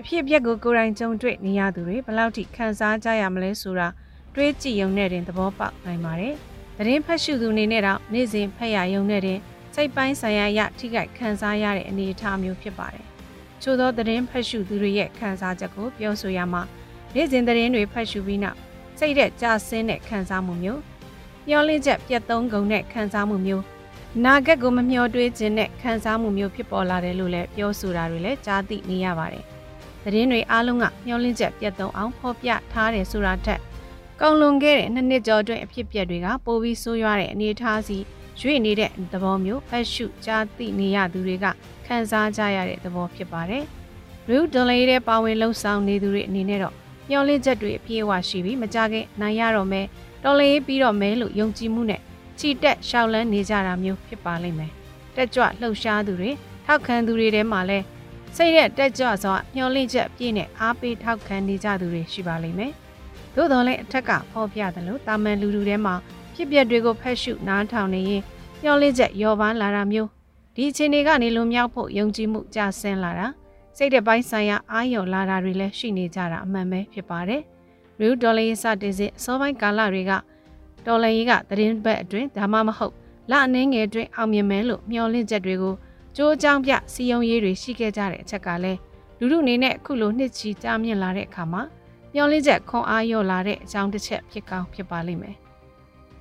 [0.00, 3.88] အဖြစ်အပျက်ကိုကိုယ်တိုင်ကြုံတွေ့နေရသူတွေဘယ်လောက်ထိခံစားကြရမလဲဆိုတာ
[4.34, 6.34] တွေးကြည့်ရုံနဲ့တင်သဘောပေါက်နိုင်ပါတယ်။
[6.76, 9.38] သတင်းဖတ်ရှုသူအနေနဲ့တော့နေ့စဉ်ဖတ်ရရုံနဲ့တင်
[9.74, 13.04] စိတ်ပိုင်းဆိုင်ရာရထိခိုက်ခံစားရတဲ့အနေအထားမျိုးဖြစ်ပါတယ်။
[13.62, 16.62] ချို့သောသတင်းဖတ်ရှုသူတွေရဲ့ခံစားချက်ကိုပြောဆိုရမှာ
[17.14, 18.58] နေ့စဉ်သတင်းတွေဖတ်ရှုပြီးနောက်
[18.98, 20.80] စိတ်တဲ့ကြဆင်းတဲ့ခံစားမှုမျိုး
[21.48, 23.64] မျောလင့်ချက်ပြတ်သုံးကုန်တဲ့ခံစားမှုမျိုး
[24.24, 29.46] နာဂတ်ကိုမမျှော်တွေးခြင်းနဲ့ခံစားမှုမျိုးဖြစ်ပေါ်လာတယ်လို့လည်းပြောဆိုတာတွေလည်းကြားသိနေရပါတယ်။
[30.06, 33.60] သတင်းတွေအားလုံးကမျောလင့်ချက်ပြတ်သုံးအောင်ဖော်ပြထားတယ်ဆိုတာထက်
[34.20, 37.98] ကောင်းလွန်ခဲ့တဲ့နှစ်နှစ်ကျော်အတွင်းအဖြစ်ပြက်တွေကပိုပြီးဆိုးရွားတဲ့အနေအထားစီ
[38.40, 41.46] ရွေ့နေတဲ့သဘောမျိုးဖတ်ရှုကြားသိနေရသူတွေက
[41.86, 43.64] ခံစားကြရတဲ့သဘောဖြစ်ပါတယ်။
[44.28, 46.74] Real Delay တဲ့ပါဝင်လှုပ်ဆောင်နေသူတွေအနေနဲ့တော့
[47.10, 49.86] မျောလင့်ချက်တွေအပြည့်အဝရှိပြီးမကြခင်နိုင်ရတော့မယ်။
[50.24, 52.00] တော်လေးပြီးတော့မဲလို့ယုံကြည်မှုနဲ့
[52.38, 54.70] ချီတက်ရှောက်လန်းနေကြတာမျိုးဖြစ်ပါလိမ့်မယ်
[55.16, 56.30] တက်ကြွလှုပ်ရှားသူတွေ
[56.66, 57.78] ထောက်ခံသူတွေထဲမှာလဲ
[58.38, 62.72] စိတ်ရက်တက်ကြွစွာမျှော်လင့်ချက်ပြည့်နဲ့အားပေးထောက်ခံနေကြသူတွေရှိပါလိမ့်မယ်
[63.34, 65.94] သို့တော်လည်းအထက်ကဖော်ပြတယ်လို့တာမန်လူလူထဲမှာ
[66.34, 68.22] ဖြစ်ပျက်တွေကိုဖက်ရှုနားထောင်နေရင်
[68.62, 70.08] မျှော်လင့်ချက်ယောပန်းလာတာမျိုး
[70.54, 73.26] ဒီအခြေအနေကနေလွန်မြောက်ဖို့ယုံကြည်မှုကျဆင်းလာတာ
[73.76, 77.42] စိတ်တပိုင်းဆိုင်ရာအာရုံလာတာတွေလည်းရှိနေကြတာအမှန်ပဲဖြစ်ပါတယ်။
[78.00, 80.12] ရူဒေါ်လာရေးစတင်စဉ်အစောပိုင်းကာလတွေက
[80.86, 82.94] ဒေါ်လာရေးကသတင်းဘက်အတွင်းဒါမှမဟုတ်
[83.30, 85.74] လအနှင်းငယ်အတွင်းအောင်မြင်မယ်လို့မျှော်လင့်ချက်တွေကို
[86.16, 88.78] ကြိုးကြောင်းပြစီယုံရေးတွေရှိခဲ့ကြတဲ့အချက်ကလည်း
[89.18, 91.62] လူလူအနေနဲ့အခုလိုနှစ်ချီကြာမြင့်လာတဲ့အခါမှာ
[92.12, 95.36] မျှော်လင့်ချက်ခွန်အားလျော့လာတဲ့အကြောင်းတစ်ချက်ဖြစ်ကောင်းဖြစ်ပါလိမ့်မယ်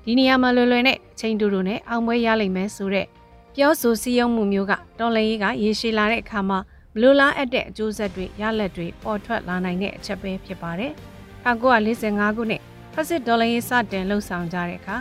[0.05, 3.08] ဒီနေရာမှာလွယ်လွယ်နဲ့ချိန်တူတူနဲ့အောင်ပွဲရလိမ့်မယ်ဆိုတဲ့
[3.55, 6.60] ပြောဆိုစည်းရုံးမှုမျိုးကတော်လန်ရေးကရေရှည်လာတဲ့အခါမှာ
[6.93, 10.91] မလိုလားအပ်တဲ့အကျိုးဆက်တွေရလက်တွေပေါ်ထွက်လာနိုင်တဲ့အချက်ပဲဖြစ်ပါတယ်။
[11.45, 12.62] 1945ခုနှစ်
[12.93, 14.95] ဖက်စစ်ဒေါ်လာရေးစတင်လှုပ်ဆောင်ကြတဲ့အခါ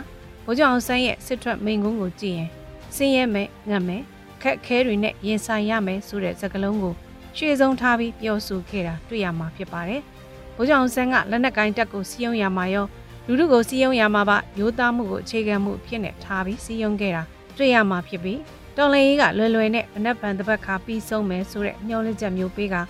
[0.45, 2.49] ဗိုလ်ချုပ်အောင်ဆန်းရဲ့စစ်ထွက်မိန်ကုန်းကိုကြည့်ရင်
[2.95, 4.03] စင်းရဲမဲ့ငတ်မဲ့
[4.45, 6.93] ခက်ခဲတွေနဲ့ရင်ဆိုင်ရမယ်ဆိုတဲ့စကားလုံးကို
[7.37, 10.01] ရှေ့ဆုံးထားပြီးပြောဆိုခဲ့တာတွေ့ရမှာဖြစ်ပါတယ်။
[10.55, 12.85] ဗိုလ်ချုပ်အောင်ဆန်းကလက်နက်ကိုင်းတပ်ကိုစီယုံရမှာရော
[13.27, 17.23] လူလူကိုစီယုံရမှာပါရိုးသားမှုကိုအခြေခံမှုဖြစ်နေထားပြီးစီယုံခဲ့တာ
[17.57, 18.39] တွေ့ရမှာဖြစ်ပြီး
[18.77, 22.81] တော်လင်ကြီးကလွယ်လွယ်နဲ့မနက်ဖြန်တစ်ပတ်ခါပြီးဆုံးမယ်ဆိုတဲ့မျှော်လင့်ချက်မျိုးပေးကစ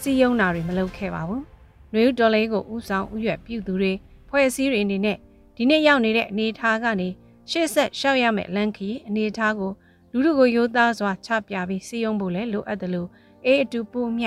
[0.00, 1.42] စီယုံနာတွေမလုပ်ခဲ့ပါဘူး။
[1.92, 3.92] နွေဦးတော်လေးကိုဥဆောင်ဥရွက်ပြုသူတွေ
[4.28, 5.16] ဖွဲ့စည်းတွေအနေနဲ့
[5.56, 7.08] ဒီနေ့ရောက်နေတဲ့အနေအထားကနေ
[7.50, 9.72] ရှေ့ဆက်ရှောက်ရမယ့်လမ်းခီအနေအထားကို
[10.16, 13.08] လူတို့ကိုရိုးသားစွာချပြပြီးစီယုံဖို့လဲလိုအပ်တယ်လို့
[13.46, 14.26] အေးအတူပို့မြ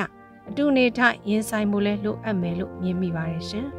[0.49, 3.67] အတူနေထိုင်ရင်ဆိုင်ဖို့လဲလိုအပ်မယ်လို့မြင်မိပါတယ်ရှင်။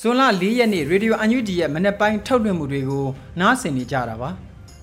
[0.00, 3.06] ဇွန်လ၄ရက်နေ့ရေဒီယိုအန်ယူဂျီရဲ့မနေ့ပိုင်းထုတ်လွှင့်မှုတွေကို
[3.40, 4.30] နားဆင်နေကြတာပါ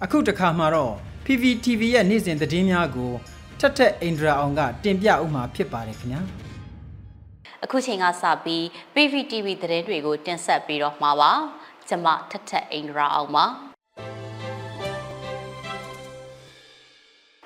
[0.04, 0.94] အခုတခါမှာတော့
[1.26, 3.14] PPTV ရဲ့နေ့စဉ်သတင်းများကို
[3.60, 6.22] ထက်ထက်အိန္ဒရာအောင်ကတင်ပြဥမှာဖြစ်ပါတယ်ခင်ဗျာ
[7.64, 11.32] အခုချိန်ကစပြီး PPTV သတင်းတွေကိုတင်ဆက်ပြီးတော့မှာပါ
[11.88, 13.46] ကျွန်မထက်ထက်အိန္ဒရာအောင်ပါ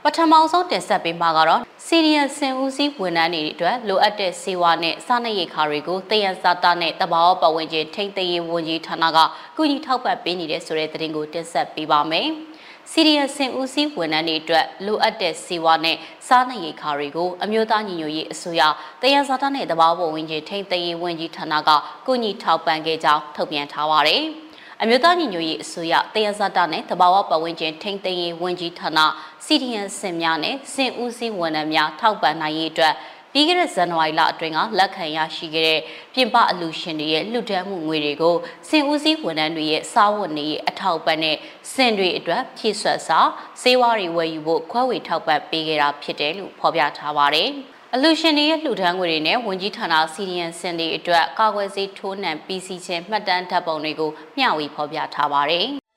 [0.03, 9.17] ပထမဆုံးတင်ဆက်ပေးမှာကတော့စီရီယံစင်ဦးစီးဝန်ထမ်းတွေအတွက်လိုအပ်တဲ့စေဝါနဲ့စားနပ်ရိက္ခာတွေကိုတယံဇာတာနဲ့တဘာဝပတ်ဝန်းကျင်ထိန်းသိမ်းရေးဝန်ကြီးဌာနက
[9.57, 12.27] ကုညီထောက်ပံ့ပေးနေတဲ့ဆိုတဲ့သတင်းကိုတင်ဆက်ပေးပါမယ်။
[12.91, 18.61] စီရီယံစင်ဦးစီးဝန်ထမ်းတွေအတွက်လိုအပ်တဲ့စေဝါနဲ့စားနပ်ရိက္ခာတွေကိုအမျိုးသားညီညွတ်ရေးအစိုးရ
[19.01, 21.69] တယံဇာတာနဲ့တဘာဝပတ်ဝန်းကျင်ထိန်းသိမ်းရေးဝန်ကြီးဌာနက
[22.07, 24.23] ကုညီထောက်ပံ့ခဲ့ကြောင်းထုတ်ပြန်ထားပါတယ်။
[24.81, 28.99] အမျိုးသားညီညွတ်ရေးအစိုးရတယဇတာနဲ့တဘာဝပတ်ဝန်းကျင်ထိန်းသိမ်းရေးဝန်ကြီးဌာန
[29.45, 32.93] စီဒီအန်စင်များနဲ့စင်ဦးစီးဝန်ထမ်းများထောက်ပံ့နိုင်ရေးအတွက်
[33.33, 35.79] ပြီးခဲ့တဲ့ဇန်နဝါရီလအတွင်းကလက်ခံရရှိခဲ့တဲ့
[36.13, 38.35] ပြင်ပအလူရှင်တွေရဲ့လှူဒန်းမှုငွေတွေကို
[38.69, 41.37] စင်ဦးစီးဝန်ထမ်းတွေရဲ့စားဝတ်နေရေးအထောက်ပံ့နဲ့
[41.73, 43.19] စင်တွေအတွက်ဖြည့်ဆွတ်စာ
[43.61, 47.49] စေဝါတွေဝယ်ယူဖို့ခွဲဝေထောက်ပံ့ပေးခဲ့တာဖြစ်တယ်လို့ဖော်ပြထားပါတယ်။
[47.93, 55.67] အလူရှင်တွေရဲ့လှူဒန်းငွေတွေနဲ့ဝန်ကြီးဌာနစီရီယန်စင်တွေအတွက်ကာကွယ်ဆေးထိုးနှံပြီးစီခြင်းမှတ်တမ်းဓာတ်ပုံတွေကိုမျှဝေဖော်ပြထားပါတယ်။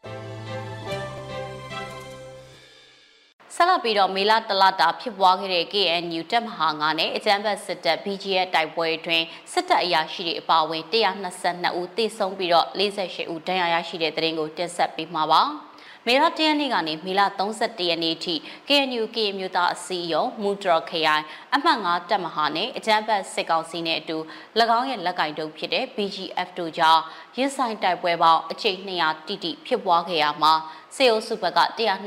[3.58, 15.42] ဆက်လက်ပြီးတော့မေလတလတာဖြစ်ပွားခဲ့တဲ့ KNU တပ်မဟာ9နဲ့အကြမ်းဖက်စစ်တပ် BGF တိုက်ပွဲအတွင်းစစ်တပ်အရာရှိတွေအပါအဝင်122ဦးသေဆုံးပြီးတော့48ဦးဒဏ်ရာရရှိတဲ့တဲ့ရင်ကိုတင်ဆက်ပေးမှာပါ။
[16.08, 18.34] မေလ၁ရက်နေ့ကနေမေလ31ရက်နေ့အထိ
[18.68, 24.18] KNU ကမျိုးသားအစည်းအရုံးမူတရခရိုင်အမှတ်9တပ်မဟာနဲ့အကြမ်းဖက်စစ်ကောင်စီနဲ့အတူ၎
[24.78, 27.02] င်းရဲ့လက်ကင်တုပ်ဖြစ်တဲ့ BGF တို့ကြောင့်
[27.36, 30.52] ရင်းဆိုင်တိုက်ပွဲပေါင်းအကျိတ်200တိတိဖြစ်ပွားခဲ့ရမှာ
[30.96, 31.60] စေအိုစုဘက်က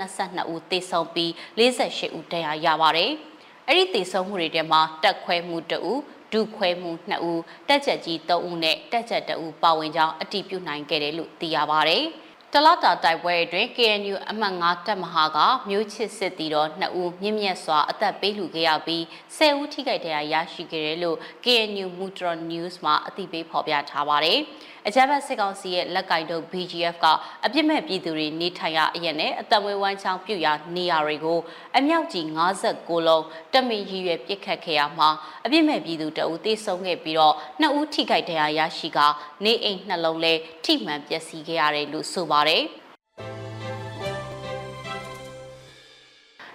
[0.04, 3.12] 122ဦးသေဆုံးပြီး48ဦးဒဏ်ရာရပါတယ်။
[3.68, 6.02] အဲ့ဒီသေဆုံးမှုတွေထဲမှာတက်ခွဲမှု2ဦး
[6.34, 12.04] ဒုခွဲမှု2ဦးတက်ချက်ကြီး3ဦးနဲ့တက်ချက်2ဦးပါဝင်ကြောင်းအတည်ပြုနိုင်ခဲ့တယ်လို့သိရပါတယ်။
[12.54, 15.38] တလတာတိုက်ပွဲအတွင်း KNU အမှတ်9တပ်မဟာက
[15.70, 19.04] မြို့ချစ်စစ်တီတော်2ဦးမြင့်မြတ်စွာအသက်ပေးလှူခဲ့ရပြီး
[19.38, 24.40] 10ဦးထိခိုက်ဒဏ်ရာရရှိခဲ့တယ်လို့ KNU Mutron News မှာအသိပေးဖော်ပြထားပါတယ်။
[24.92, 27.06] အကြမ်းဖက်စစ်ကောင်စီရဲ့လက်ကင်တို့ BGF က
[27.46, 31.40] အပြစ်မဲ့ပြည်သူတွေနေထိုင်ရအရက်နဲ့အသက်မွေးဝမ်းချောင်းပြုရာနေရာတွေကို
[31.78, 33.24] အမြောက်ကြီး56လုံး
[33.54, 35.10] တမင်ရည်ရွယ်ပစ်ခတ်ခဲ့ရမှာ
[35.46, 39.00] အပြစ်မဲ့ပြည်သူတအူသေဆုံးခဲ့ပြီးတော့နှစ်ဦးထိခိုက်ဒဏ်ရာရရှိက
[39.44, 40.34] နေအိမ်နှလုံးလဲ
[40.66, 42.64] ထိမှန်ပျက်စီးခဲ့ရတယ်လို့ဆိုပါတယ်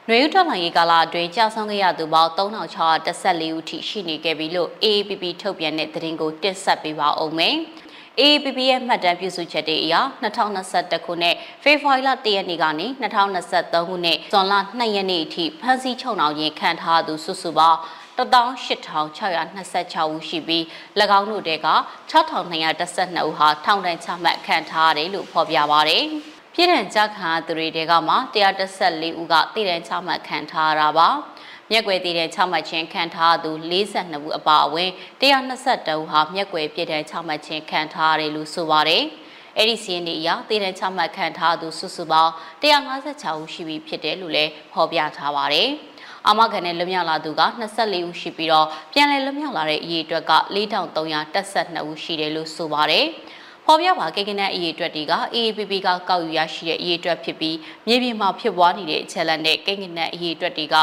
[0.09, 7.57] နွေဦးတော်လှန်ရေးကာလအတွင်းကြာဆုံးခဲ့ရသူပေါင်း3614ဦးထိရှိနေခဲ့ပြီလို့ AAPP ထုတ်ပြန်တဲ့သတင်းကိုတင်ဆက်ပေးပါအောင်မယ်။
[8.23, 17.79] AAPP ရဲ့မှတ်တမ်းပြုစုချက်တွေအရ2021ခုနှစ်ဖေဖော်ဝါရီလ1ရက်နေ့ကနေ2023ခုနှစ်ဇွန်လ2ရက်နေ့အထိဖမ်းဆီးချုပ်နှောင်ခြင်းခံထားသူစုစုပေါင်း
[18.19, 20.63] 18626ဦးရှိပြီး၎
[21.19, 21.69] င်းတို့တဲက
[22.11, 26.05] 6212ဦးဟာထောင်ဒဏ်ချမှတ်ခံထားရတယ်လို့ဖော်ပြပါရတယ်။
[26.55, 31.09] ပြည်ထောင်ကြခံသူတွေတဲကမှ114ဦးကတည်တံချမှတ်ခံထားရတာပါ။
[31.71, 39.03] မျက်ွယ်တည်တဲ့6မှတ်ချင်းခံထားသူ42ဦးအပါအဝင်122ဦးဟာမျက်ွယ်ပြည့်တဲ့6မှတ်ချင်းခံထားရတယ်လို့ဆိုပါတယ်။
[39.59, 45.69] အဲ့ဒီစီးရင်ဒီအရတည်တဲ့6မှတ်ခံထားသူစုစုပေါင်း156ဦးရှိပြီဖြစ်တယ်လို့လည်းဖော်ပြထားပါတယ်။
[46.27, 47.43] အာမခံနဲ့လွတ်မြောက်လာသူက
[47.75, 53.07] 24ဦးရှိပြီးတော့ပြန်လည်လွတ်မြောက်လာတဲ့အရေအတွက်က4312ဦးရှိတယ်လို့ဆိုပါတယ်။
[53.67, 60.77] ဖော်ပြပါကိကနက်အရေးအတွက်တွေက AAPP ကကောက်ယူရရှိတဲ့အရေးအတွက်ဖြစ်ပြီးမြေပြင်မှာဖြစ်ပွားနေတဲ့အချက်လက်နဲ့ကိကနက်အရေးအတွက်တွေက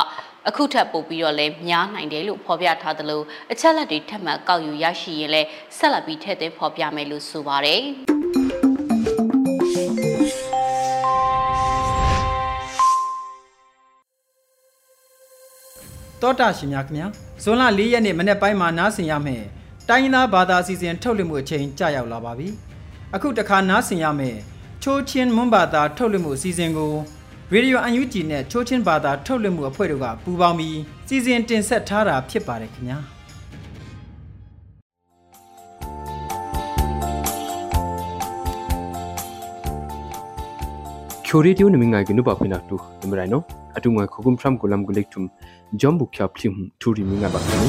[0.50, 7.82] အခုထပ်ပို့ပြီးတော့လည်းများနိုင်တယ်လို့ဖော်ပြထားသလိုအချက်လက်တွေထပ်မံကောက်ယူရရှိရင်လည်းဆက်လက်ပြီးထည့်သွင်းဖော်ပြမယ်လို့ဆိုပါတယ်
[16.22, 17.08] တောတာရှင်များခင်ဗျာ
[17.44, 19.44] ဇွန်လ၄ရက်နေ့မနေ့ပိုင်းမှာနားဆင်ရမယ်
[19.90, 22.48] တိုင်းရင်းသားဘာသာအစီအစဉ်ထုတ်လွှင့်မှုအချိန်ကြာရောက်လာပါပြီ
[23.16, 24.38] အခုတခါနားဆင်ရမယ်
[24.84, 26.94] ချိုးချင်းမွန်ဘာသာထုတ်လွှင့်မှုအစီအစဉ်ကို
[27.54, 32.98] ရေဒီယိုအန်ယူဂျီနဲ့ချိုးချင်းဘာသာထုတ်လွှင့်မှုအဖွဲ့တို့ကပူးပေါင်းပြီးစီစဉ်တင်ဆက်ထားတာဖြစ်ပါတယ်ခင်ဗျာ
[41.26, 43.42] ချိုရီတီယိုနမငိုင်ကနုပါဖိနာတူနမရိုင်နော
[43.78, 45.28] အတူငွေခုကုမ်ဖရမ်ကိုလမ်ဂုလိကထုမ်
[45.82, 47.68] ဂျမ်ဘူချပ်ဖလိမ်ထူရီမငါဘာကနီ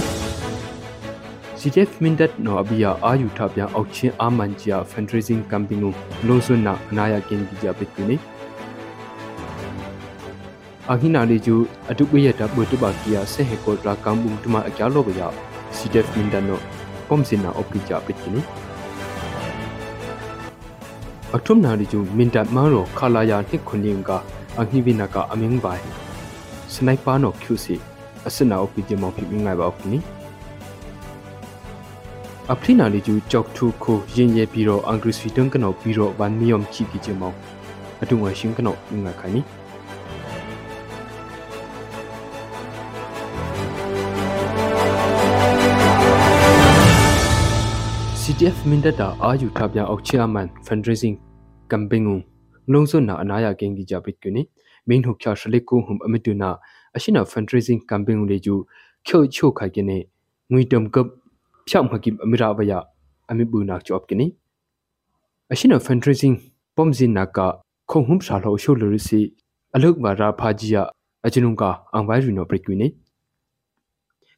[1.61, 5.83] CTF Mindat no abia ayu thapya aukchin amanjia fundraising campaign
[6.29, 8.17] longsun na anaya kin bija bitini
[10.89, 15.03] ahina le ju atupya ta botuba kia se he ko ra kambum tuma akya lo
[15.03, 15.31] bya
[15.71, 16.59] CTF Mindat no
[17.09, 18.43] pomsin na opija bitini
[21.37, 24.11] အထုံနာရီကျူမင်တတ်မာရောခလာယာနှစ်ခွန်ရင်က
[24.61, 25.85] အငိဝိနာကအမင်းပိုင်
[26.73, 27.75] စနိုက်ပါနောကျူစီ
[28.27, 29.99] အစနာအပီဂျမောဖိမငိုင်ပါအခုနီ
[32.53, 37.33] အဖလိနာလီကျူကြောက်ထူခိုရင်ရဲပြီးတော့အင်္ဂရိစီတန်ကနောပြီးတော့ဝန်မီယမ်ချီကီဂျမော
[38.03, 39.41] အတုငွေရှင်ကနောငါခိုင်နီ
[48.43, 51.15] CTF Mindata Ayu Thabya Auk Chairman Fundraising
[51.71, 52.25] Campaign
[52.67, 54.49] Longso na anaya gengi japit kuni
[54.85, 56.59] main hokya shalik ko hum amituna
[56.91, 58.67] ashina fundraising campaign le ju
[59.07, 60.11] khyo chho khai kene
[60.51, 61.07] ngui tom kap
[61.71, 62.83] phyam hakim amira baya
[63.31, 64.35] ami bu nak chop kini
[65.47, 66.37] ashina fundraising
[66.75, 69.35] pomzin naka khong hum sa lo sho lo si
[69.73, 70.91] aluk ma ra phajiya
[71.23, 72.91] ajinung ka angwai rino prekuni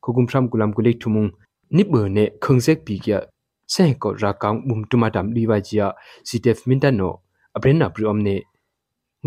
[0.02, 1.30] khogum sham kulam kulek thumung
[1.72, 3.28] nibbe ne khungsek pi kya
[3.71, 5.83] เซก็รักกังบุมตุมาดำดีวาจีย
[6.27, 7.01] ซีเดฟมินตันโน
[7.55, 8.35] အပရင်နာပရီအမ်နေ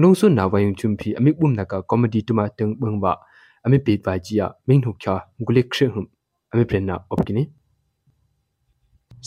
[0.01, 3.13] လုံစွနာဝယုံချုံဖီအမိဘုံနကကောမဒီတမတန်ဘုံဘာ
[3.65, 5.15] အမိပေပါဂျီယာမင်းဟုတ်ချာ
[5.47, 6.05] ဂုလိခရဟုံ
[6.53, 7.43] အမိပရင်နာအော့ကိနေ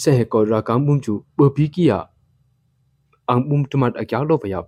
[0.01, 1.99] ဆေကောရာကံဘုံချူပပီကီယာ
[3.29, 4.65] အန်ဘုံတမတ်အကြောလောပယပ်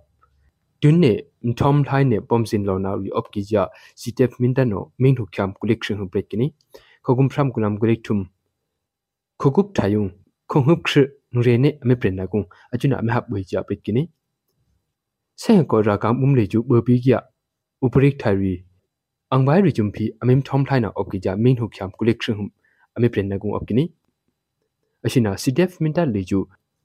[0.82, 1.12] ဒွန်းနေ
[1.46, 3.62] မထ ோம் ထိုင်းနေပုံစင်လောနာရီအော့ကီဂျာ
[4.00, 6.46] စီတက်မင်တနိုမင်းဟုတ်ချမ်ဂုလိခရဟုံပရက်ကိနေ
[7.04, 8.16] ခဂုံဖရမ်ကုလမ်ဂုလိထုံ
[9.40, 10.04] ခဂုပ်ထိုင်ယုံ
[10.53, 10.93] ခုံဟုခရ
[11.33, 12.41] နူရေနေအမေပရင်နာကုံ
[12.73, 14.03] အချွနာအမဟပ်ဝေကြပစ်ကိနေ
[15.41, 17.15] ဆဲကောရာကမ်ဥမ်လေကျူဘပီကရ
[17.85, 18.53] ဥပရိကထိုင်ရီ
[19.31, 22.43] အန်ဘိုင်ရီဂျုံဖီအမေထုံထိုင်နာအော့ကိကြမင်းဟုတ်ချမ်ကုလက်ခရဟု
[22.95, 23.83] အမေပရင်နာကုံအော့ကိနေ
[25.05, 26.39] အရှိနာစီဒက်မင်တလေကျူ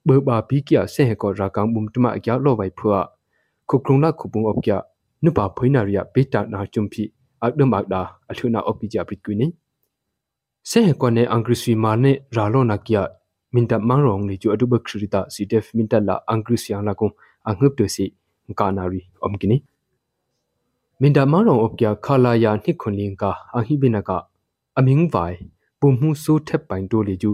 [0.08, 2.98] ဘဘာပီကရဆဲကောရာကမ်ဥမ်တမအကြလောဝိုင်ဖွာ
[3.68, 4.68] ခုကရုံလာခုပုံအော့က
[5.24, 7.02] နုပါဖွိနာရီယဘေတာနာဂျုံဖီ
[7.42, 9.46] အက်ဒမက်ဒါအထုနာအော့ကိကြပစ်ကွီနေ
[10.70, 13.02] ဆဲကောနေအန်ဂရစီမာနေရာလောနာကီယာ
[13.52, 17.12] minta mangrong ni chu atuba khrita ctf minta la angri siang la kong
[17.48, 18.04] anghup to si
[18.58, 19.56] kanari omkini
[21.00, 24.16] minta mangrong opkya khala ya ni khunling ka ahi binaka
[24.78, 25.34] aming vai
[25.80, 27.30] pumhu su thep pain to le ju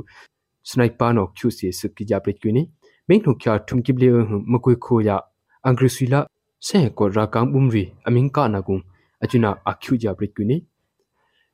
[0.71, 2.63] sniper no khu si suk ki ja pret kwini
[3.09, 5.17] main hu kya thum ki ble hu makoi kho ya
[5.69, 6.21] angri sila
[6.69, 8.83] se ko ra kang bumri aming ka na kung
[9.23, 10.59] achuna akhu ja pret kwini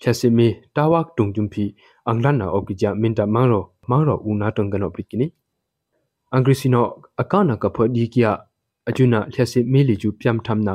[0.02, 1.64] chase me tawak tung jum phi
[2.10, 4.88] anglan na ok ja min da mang ro mang ro u na tung ka no
[4.94, 5.26] prit kini
[6.36, 6.80] angri si no
[7.22, 8.30] akana ka phodi kya
[8.88, 10.74] ajuna chase me li ju pyam tham na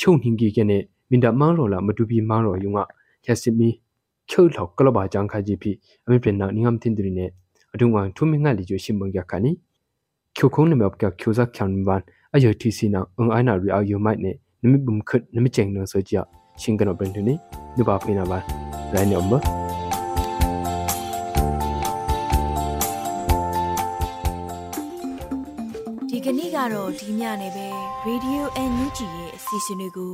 [0.00, 0.78] shong hing gi ke ne
[1.10, 2.84] min da mang ro la matu bi mang ro yunga
[3.26, 3.70] chase me
[4.30, 5.70] ချုပ်လောက်ကလဘာကြံခါကြီးပြီ
[6.06, 7.26] အမေပြန်နာနိငမ်တင်ဒရီနေ
[7.74, 9.50] အဒုံဝံထုမငါလီကျရှင်ဘုံရခါနီ
[10.35, 12.01] คิวคงนมอบกะคิวซักขันบัน
[12.33, 14.25] อายทีซีนาองไอนารีอายูไมเน
[14.61, 16.19] นมิบุมขดนมิเจงนโซจิย
[16.61, 17.37] ชิงกันอบเรนทนี่
[17.77, 18.41] นุบาฟินาบัน
[18.91, 19.33] ไรเนอมบ
[26.09, 27.67] ဒီကနေ့ကတော့ဒီညနေပဲ
[28.07, 30.13] Radio NUG ရဲ့အစီအစဉ်လေးကို